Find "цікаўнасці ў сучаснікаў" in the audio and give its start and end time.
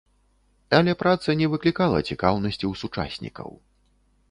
2.09-3.49